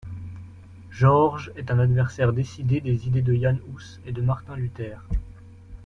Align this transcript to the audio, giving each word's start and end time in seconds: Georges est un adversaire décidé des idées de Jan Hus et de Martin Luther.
Georges 0.89 1.51
est 1.57 1.69
un 1.69 1.77
adversaire 1.77 2.33
décidé 2.33 2.81
des 2.81 3.05
idées 3.07 3.21
de 3.21 3.35
Jan 3.35 3.57
Hus 3.71 4.01
et 4.07 4.11
de 4.11 4.23
Martin 4.23 4.55
Luther. 4.55 5.05